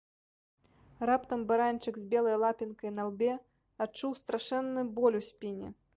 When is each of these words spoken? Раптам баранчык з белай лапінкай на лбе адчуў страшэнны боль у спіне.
Раптам 1.09 1.43
баранчык 1.51 1.95
з 2.03 2.09
белай 2.13 2.37
лапінкай 2.45 2.95
на 2.97 3.03
лбе 3.11 3.31
адчуў 3.87 4.11
страшэнны 4.25 4.81
боль 5.01 5.17
у 5.25 5.27
спіне. 5.33 5.67